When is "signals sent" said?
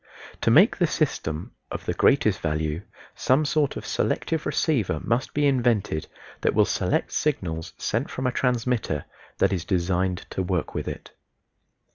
7.11-8.09